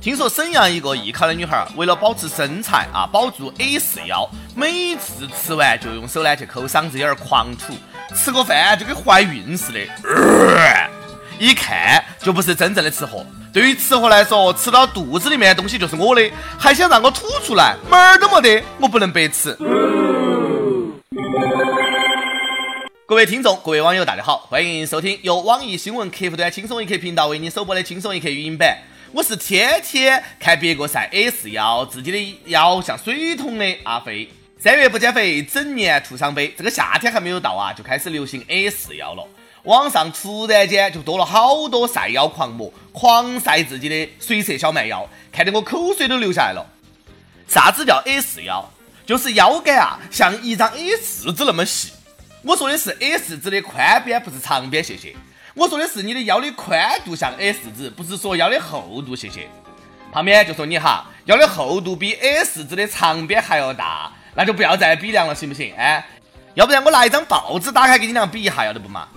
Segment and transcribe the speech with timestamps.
[0.00, 7.74] 听说沈阳一个艺考的女孩，为了保持身材啊，保住 A4 腰，每次吃完就用手呢去抠嗓子，有点狂吐，
[8.14, 9.78] 吃过饭就跟怀孕似的。
[11.38, 19.54] 一看就不是真正的吃货，对于吃货来说，吃到肚子里面的东西就是我的，还想让我吐出来，门儿都没得，我不能白吃。
[23.04, 28.78] 各位听众，各位网友，大家好，欢迎收听由网易新闻客户端轻松一刻频道为您首播的轻松一刻语音版。
[29.12, 34.28] 我是天天看别个晒 a 四腰，自己的腰像水桶的阿飞。
[34.56, 36.54] 三月不减肥，整年徒伤悲。
[36.56, 39.26] 这个夏天还没有到啊，就开始流行 a 四腰了。
[39.64, 46.64] 网上突然间就多了好多晒腰狂魔，狂晒自己的水色小蛮腰，看得我口水都流下来了。
[47.48, 48.64] 啥子叫 a 四腰？
[49.04, 51.90] 就是腰杆啊，像一张 a 四纸那么细。
[52.42, 55.16] 我说的是 a 四纸的宽边，不是长边，谢谢。
[55.54, 59.48] 我说的是你的腰的宽度像 S 字，不是说腰的厚度，谢谢。
[60.12, 65.74] 旁边就说你哈，腰的厚度比 S 字的长边还要大，那就不要再比量了，行不行？
[65.76, 66.06] 哎，
[66.54, 69.08] 要不然我拿一张报纸打开给你俩比一下，要得不嘛？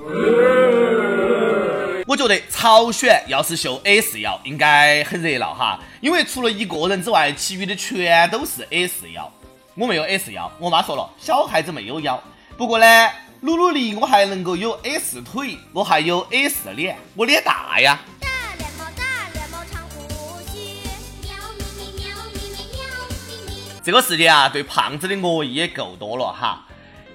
[2.05, 9.31] 我觉得朝鲜要是秀 S 腰，应该很热闹哈，因为除了一个人之外，其余的全都是 S 腰。
[9.75, 12.21] 我没有 S 腰，我妈说了，小孩子没有腰。
[12.57, 13.09] 不过呢，
[13.45, 17.99] 努努力，我还能够有 S 腿，我还有 S 脸，我脸大呀。
[18.21, 20.77] 大脸猫，大脸猫，长胡须。
[21.21, 22.79] 喵咪咪，喵咪咪，喵
[23.27, 23.81] 咪咪。
[23.83, 26.65] 这个世界啊，对胖子的恶意也够多了哈。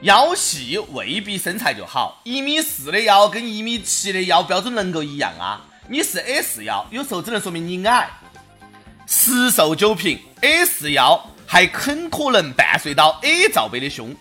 [0.02, 5.64] 腰细未必身材就好，一米四的腰跟一米七的腰标准能够一样啊？
[5.88, 8.06] 你是 S 腰，有时候只能说明你矮。
[9.06, 14.14] 十瘦九平，S 腰还很可能伴随到 A 罩杯的胸。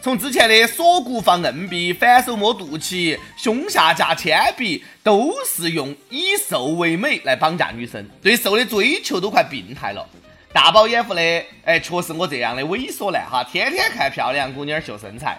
[0.00, 10.06] 从之前的锁骨放硬币、反手摸肚脐、胸下架铅笔，都是用以瘦为美来绑架女生，对瘦的追求都快病态了。
[10.52, 11.20] 大饱眼福的，
[11.64, 15.36] 哎，确实我这样的猥琐男哈，天天看漂亮姑娘秀身材，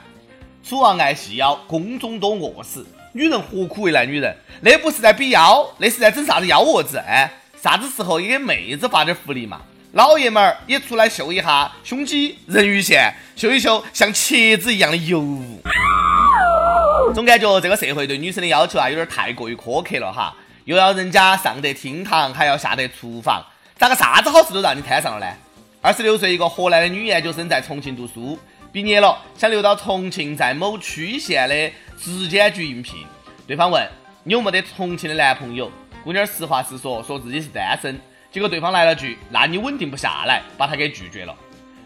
[0.62, 2.86] 楚王爱细腰，宫中多饿死。
[3.14, 4.36] 女人何苦为难女人？
[4.62, 6.98] 那不是在比腰，那是在整啥子幺蛾子？
[6.98, 9.62] 哎，啥子时候也给妹子发点福利嘛？
[9.94, 15.20] 老爷们儿也出来秀一下胸肌人鱼线秀一秀像茄子一样的油。
[15.20, 15.62] 污
[17.16, 20.36] 总感觉这个社会对女生的要求啊有点太过于苛刻了哈。
[20.66, 23.44] 又要人家上得厅堂还要下得厨房。
[23.78, 25.34] 咋个啥子好事都让你摊上了呢？
[25.82, 28.38] 二十六岁一个河南的女研究生在重庆读书
[28.72, 33.04] 毕业了想留到重庆在某区县的质监局应聘
[33.48, 33.90] 对方问
[34.24, 35.72] 你有没得重庆的男朋友？
[36.04, 38.00] 姑娘实话实说说自己是单身。
[38.32, 41.36] 结果对方来了句那你稳定不下来把他给拒绝了。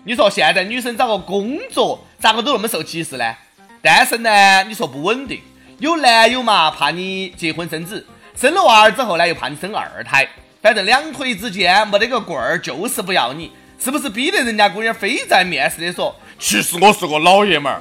[0.04, 3.34] 你说现在女生找个工作咋个都那么受歧视呢？
[3.81, 5.42] 单身呢你说不稳定
[5.80, 8.06] 有男友嘛怕你结婚生子
[8.36, 10.28] 生了娃儿之后呢又怕你生二胎
[10.62, 17.80] 反正两腿之间没得个棍儿就是不要你是不是逼得人家姑娘非在面试的说其实我是个老爷们儿？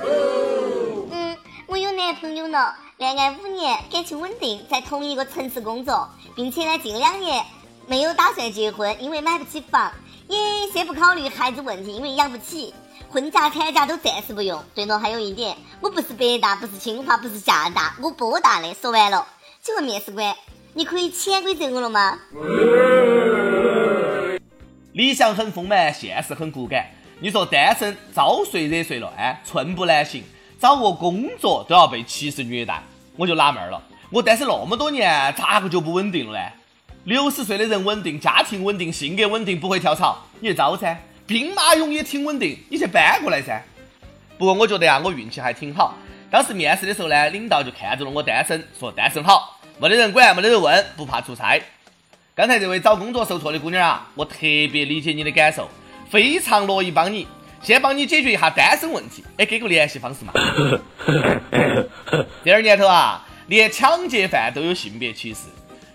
[1.12, 1.36] 嗯
[1.66, 7.44] 我有男朋友了恋爱五年感情稳定在同一个城市工作并且呢近两年
[7.86, 9.92] 没有打算结婚因为买不起房
[10.28, 10.38] 也
[10.72, 12.72] 先不考虑孩子问题因为养不起
[13.10, 19.26] 婚假产假都暂时不用对了还有一点我不是北大不是清华不是厦大我波大的说完了。
[19.62, 20.34] 请问面试官
[20.74, 22.18] 你可以潜规则我了吗？
[24.92, 26.86] 理想很丰满现实很骨感
[27.20, 30.22] 你说单身遭睡惹谁了哎寸步难行
[30.60, 32.82] 找个工作都要被歧视虐待
[33.16, 36.46] 我就纳闷了我单身那么多年咋个就不稳定了呢
[37.04, 40.96] 六十岁的人稳定，家庭稳定，性格稳定，不会跳槽，你去招噻。
[41.26, 43.60] 兵马俑也挺稳定，你去搬过来噻。
[44.38, 45.96] 不过我觉得啊，我运气还挺好。
[46.30, 51.60] 当时面试的时候呢，领导就看中了我单身，说单身好，没得人管，没得人问，不怕出差。
[52.36, 55.68] 刚才这位找工作受挫的姑娘啊，我特别理解你的感受，
[56.08, 57.26] 非常乐意帮你，
[57.60, 59.24] 先帮你解决一下单身问题。
[59.38, 60.32] 哎，给个联系方式嘛。
[62.44, 65.40] 第二年头啊，连抢劫犯都有性别歧视。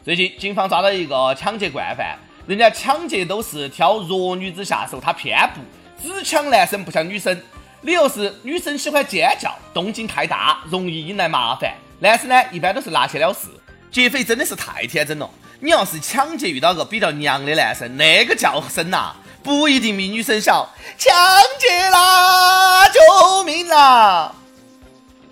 [0.07, 5.59] 最近警方抓到一个抢劫惯犯，人家抢劫都是挑弱女子下手，他偏不，
[6.01, 7.37] 只抢男生不抢女生。
[7.81, 11.73] 理由是女生喜欢尖叫，动静太大，容易引来麻烦。
[11.99, 13.49] 男生呢，一般都是拿钱了事。
[13.91, 15.29] 劫匪真的是太天真了。
[15.59, 20.69] 你要是抢劫遇到个比较娘的男生，那个叫声呐，不一定比女生小。
[20.97, 21.13] 抢
[21.59, 22.87] 劫啦！
[22.87, 24.33] 救命啦！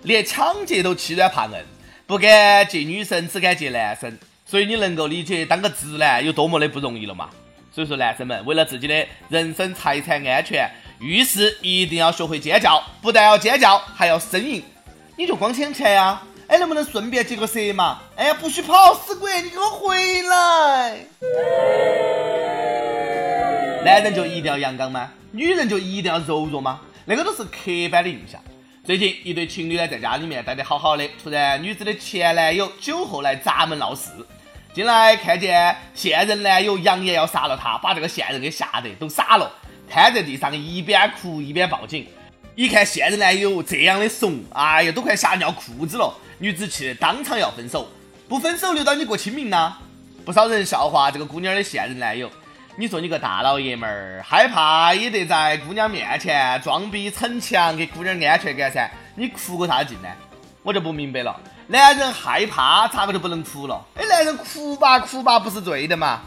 [0.02, 1.54] 连抢劫都欺软怕硬，
[2.06, 4.18] 不敢劫女生，只敢劫男生。
[4.46, 7.28] 所以你能够理解当个直男有多么的不容易了嘛？
[7.74, 14.62] 所以说，男生们为了自己的人身财产安全，遇事一定要学会尖叫，不但要尖叫，还要呻吟。
[15.16, 16.22] 你就光抢钱啊？
[16.46, 18.00] 哎，能不能顺便接个色嘛？
[18.14, 21.00] 哎呀，不许跑，死鬼，你给我回来！
[23.84, 25.10] 男人就一定要阳刚吗？
[25.32, 26.80] 女人就一定要柔弱吗？
[27.04, 28.40] 那个都是刻板的印象。
[28.84, 34.10] 最近一对情侣呢，在家里面待得好好的，突然女子的前男友酒后来砸门闹事，
[34.76, 39.50] 进来看见现任男友扬言要杀了她，把这个现任给吓得都傻了，
[39.88, 42.06] 瘫在地上一边哭一边报警。
[42.54, 46.14] 一看现任男友这样的怂，哎呀，都快吓尿裤子了。
[46.36, 47.88] 女子气得当场要分手，
[48.28, 49.78] 不分手留到你过清明呢？
[50.26, 52.30] 不少人笑话这个姑娘的现任男友。
[52.76, 58.90] 你说你个大老爷们儿，害怕也得在姑娘面前装逼逞强，给姑娘安全感噻。
[59.14, 60.08] 你哭个啥劲呢？
[60.62, 61.34] 我就不明白了。
[61.68, 63.84] 男人害怕咋个就不能哭了？
[63.96, 66.20] 哎，男人哭吧哭吧不是罪的嘛？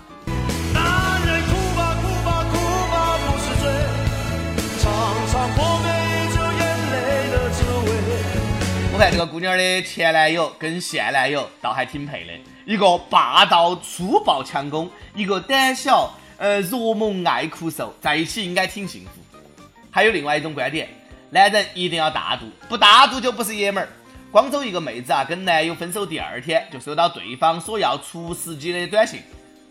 [8.91, 12.33] 我看这个姑娘的前男友跟现男友倒还挺配的，
[12.65, 16.11] 一个霸道粗暴强攻，一个胆小。
[16.37, 19.11] 呃，弱萌爱哭瘦，在一起应该挺幸福。
[19.91, 20.87] 还有另外一种观点，
[21.29, 23.89] 男人一定要大度，不大度就不是爷们儿。
[24.31, 29.21] 广州一个妹子啊，跟男友分手第二天，就收到对方索要除湿机的短信。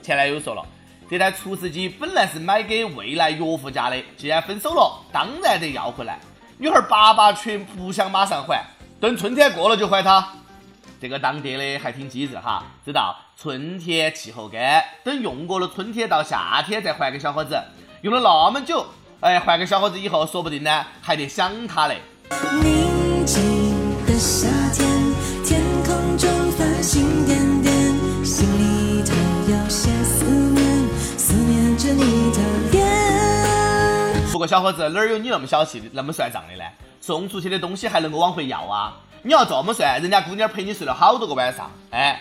[0.02, 0.66] 前男友说了，
[1.08, 6.18] 这台除湿机本来是买给未来岳父家的，既然分手了，当然得要回来。
[6.58, 8.64] 女孩爸爸却不想马上还，
[9.00, 10.28] 等春天过了就还他。
[11.00, 17.56] 这个当爹的还挺机智哈，知道春天气候干，等用过了春天到夏天再还给小伙子，
[18.02, 18.84] 用了那么久，
[19.20, 22.00] 哎，还给小伙子以后，说不定呢还得想他嘞。
[29.48, 32.38] 有些思念，思念着你的
[32.70, 34.30] 脸。
[34.30, 36.64] 不过小伙子哪有你那么小气，那么算账的呢？
[37.00, 38.92] 送出去的东西还能够往回要啊？
[39.22, 42.20] 你要这么算，人家姑娘陪你睡了好多个晚上，哎，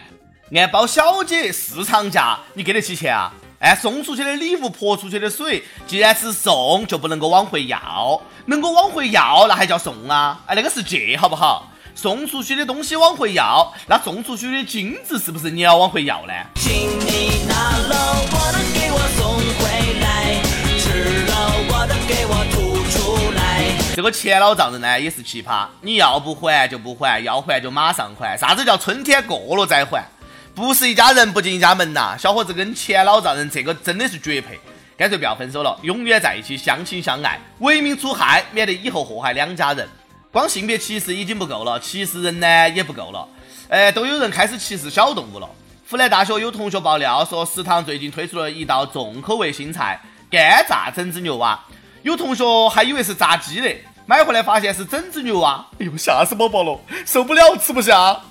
[0.55, 3.33] 按包小姐市场价，你给得起钱啊？
[3.59, 10.39] 哎，送出去的礼物泼出去的水，既然是送，就不能够往回要，能够往回要那还叫送啊？
[10.45, 11.69] 哎，那个是借，好不好？
[11.97, 16.33] 送出去的东西往回要，那送出去的金子是不是你要往回要呢？
[16.57, 20.39] 请你拿了我的给我送回来，
[20.77, 23.63] 吃了我的给我吐出来。
[23.95, 28.37] 这个钱老丈人呢也是奇葩，你要不还就不还，要还就马上还。
[28.37, 30.05] 啥子叫春天过了再还？
[30.53, 32.15] 不是一家人不进一家门呐！
[32.15, 34.59] 小伙子跟钱老丈人这个真的是绝配，
[34.95, 39.89] 干脆不要分手了，永远在一起，相亲相爱，为民除害，免得以后祸害两家人。
[40.37, 43.27] 光性别歧视已经不够了，歧视人呢也不够了，
[43.69, 45.49] 哎，都有人开始歧视小动物了。
[45.89, 49.99] 湖南大学有同学爆料说，食堂最近推出了一道重口味新菜——
[50.29, 51.59] 干炸整只牛蛙。
[52.03, 53.75] 有同学还以为是炸鸡的，
[54.05, 58.21] 买回来发现是整只牛蛙，哎呦，吓死宝宝了，受不了，吃不下。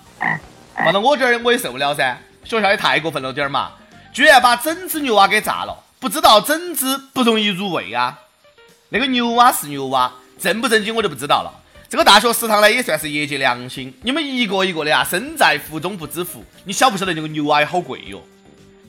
[0.77, 3.73] 放到我这儿我也受不了噻，学校也太过分了点儿嘛，
[4.13, 8.17] 居然把整只牛蛙给炸了，不知道整只不容易入味啊。
[8.91, 11.65] 那个牛蛙是牛蛙，正不正经我就不知道了。
[11.97, 16.45] 这个大学食堂呢也算是业界良心，你们一个一个的啊，身在福中不知福。
[16.65, 18.23] 你晓不晓得那个牛蛙好贵哟？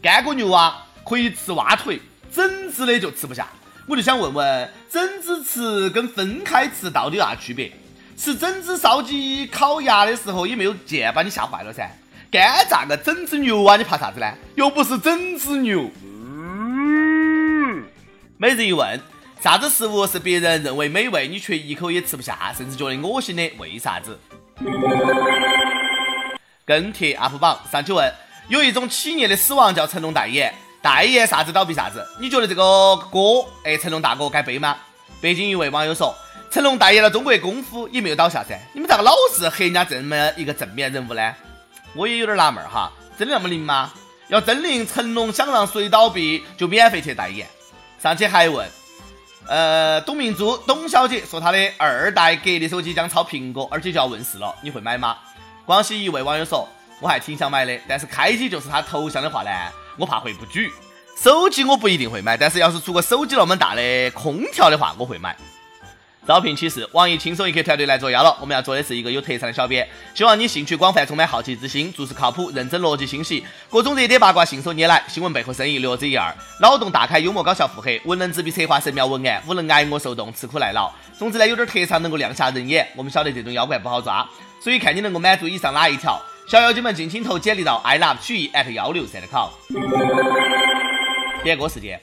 [0.01, 0.75] 干锅牛蛙
[1.06, 2.01] 可以吃蛙腿，
[2.36, 3.48] 整只的就吃不下。
[3.86, 7.71] 我就想问问，整只吃跟分开吃到底有啥区别？
[8.18, 11.89] 吃整只烧鸡、烤鸭的时候也没有剑把你吓坏了噻。
[12.30, 14.30] 干炸个整只牛蛙，你怕啥子呢？
[14.56, 15.89] 又不是整只牛。
[16.04, 17.86] 嗯
[18.38, 18.99] 每日一问：
[19.39, 23.51] 啥子食物是别人认为美味，你却一口也吃不下，甚至觉得恶心的？
[23.59, 24.19] 为啥子？
[26.65, 28.11] 跟帖 UP 榜上去问：
[28.49, 30.53] 有一种企业的死亡叫成龙代言。
[30.81, 32.06] 代言啥子倒闭啥子？
[32.19, 34.75] 你觉得这个锅，哎，成龙大哥该背吗？
[35.21, 36.15] 北京一位网友说，
[36.49, 41.35] 成龙代言了中国功夫也没有倒下噻，你们咋个老是黑人家这么一个正面人物呢？
[41.94, 43.94] 我也有点纳闷哈，真的那么灵吗？
[44.29, 47.47] 要真灵，成龙想让谁倒闭就免费去代言。
[48.01, 48.69] 上去还问，
[49.47, 55.18] 呃，董明珠董小姐说她的二代格力手机将超苹果，而且就要问世了，你会买吗？
[55.66, 56.68] 广西一位网友说，
[56.99, 59.49] 我还挺想买的，但是开机就是他头像的话呢？
[59.97, 60.71] 我怕会不举，
[61.18, 65.35] 手机我不一定会买，但是要是出个手机那么大的空调的话，我会买。
[66.27, 68.35] 招聘启事，网易轻松一刻团队来作妖了。
[68.41, 80.91] 我们要做的是一个有特长的小编，希望你兴趣广泛，充满好奇之心，做事靠谱，认真逻辑清晰，各种热点八卦信手拈来，新闻背后深意略知一二，脑洞大开，幽默搞笑腹黑，文能执笔策划神妙文案，武能挨饿受冻，吃苦耐劳。
[81.17, 82.85] 总之呢，有点特长能够亮瞎人眼。
[82.97, 84.27] 我们晓得这种妖怪不好抓，
[84.61, 86.21] 所以看你能够满足以上哪一条。
[86.49, 89.47] 小妖精们，尽情投简历到 i love 曲艺 at 幺六三的 com。
[91.41, 91.97] 点歌时间，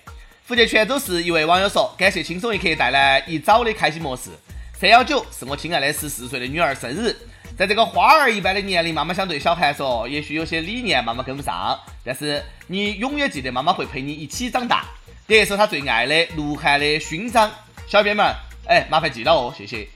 [0.46, 4.28] 福建泉州市一位网友说：“感谢轻松一刻带来一早的开心模式。
[4.74, 7.16] 三幺九是我亲爱的十四岁的女儿生日，
[7.56, 14.84] 在这个花儿一般的年龄，妈妈想对小韩说，也许有些理念妈妈跟不上，但是你永远记得妈妈会陪你一起长大。
[15.26, 17.48] 点一首他最爱的鹿晗的《勋章》。
[17.88, 18.30] 小编们，
[18.66, 19.88] 哎，麻烦记到哦，谢谢。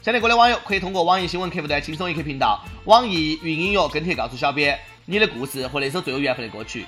[0.00, 6.86] 想听歌的网友可以通过网易新闻客户端“轻松一刻”频道、网易云音乐跟帖告诉小编你的故事和那首最有缘分的歌曲。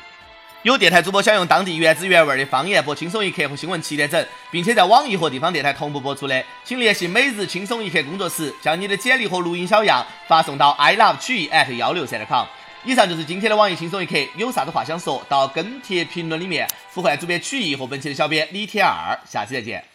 [0.65, 12.47] 有电台主播想用当地原汁原味的方言播《轻松一刻》和新闻七点整，并且在网易和地方电台同步播出的，请联系每日轻松一刻工作室，将你的简历和录音小样发送到 i love 曲艺 at 幺六三 .com。
[12.83, 19.94] 以上就是今天的网易轻松一刻，有啥子话想说到跟帖评论里面呼唤主编曲艺和本期的小编李天二，下期再见。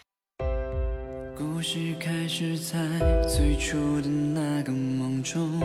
[1.60, 2.80] 故事开始在
[3.28, 5.60] 最初的那个梦中，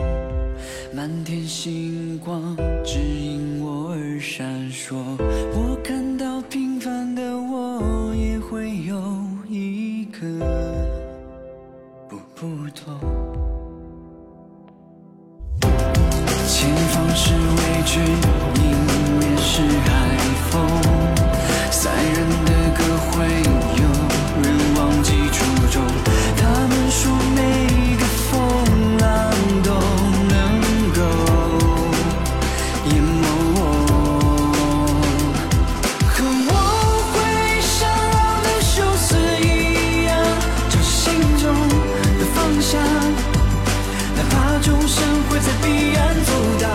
[0.93, 4.97] 满天星光指引我而闪烁。
[5.53, 8.99] 我看到平凡的我也会有
[9.47, 10.27] 一个
[12.09, 12.99] 不不同。
[16.45, 18.01] 前方是未知，
[44.65, 44.97] 众生
[45.29, 46.67] 会在彼岸阻挡，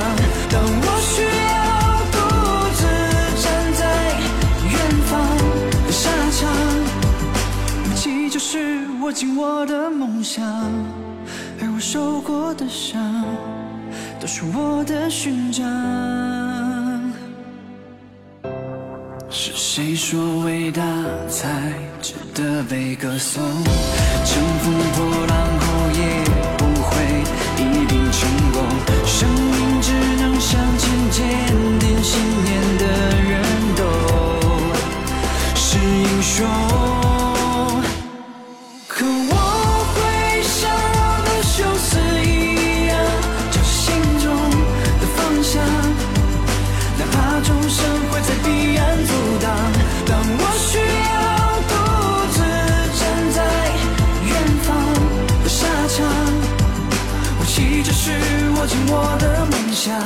[0.48, 1.58] 当我需要
[2.12, 2.16] 独
[2.78, 2.80] 自
[3.42, 3.82] 站在
[4.62, 4.72] 远
[5.08, 5.10] 方
[5.84, 6.40] 的沙场，
[7.84, 10.44] 武器就是握紧我的梦想，
[11.60, 13.24] 而我受过的伤，
[14.20, 15.66] 都是我的勋章。
[19.28, 20.80] 是谁说伟大
[21.28, 23.42] 才值得被歌颂？
[24.24, 26.00] 乘风破浪后也
[27.60, 28.62] 一定成功。
[29.04, 31.18] 生命只能向前坚
[31.78, 32.84] 定信念的
[33.30, 33.42] 人
[33.76, 33.82] 都
[35.54, 36.99] 是英雄。
[58.92, 59.96] 我的梦想，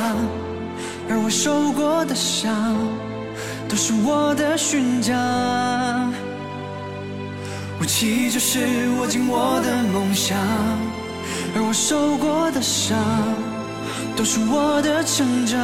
[1.09, 2.77] 而我受过的伤，
[3.67, 6.13] 都是我的勋章。
[7.81, 10.37] 武器就是握紧我的梦想，
[11.55, 12.97] 而我受过的伤。
[14.15, 15.59] 都是我的成长。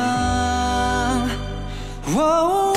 [2.17, 2.73] 哦，